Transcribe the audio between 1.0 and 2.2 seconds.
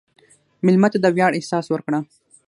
د ویاړ احساس ورکړه.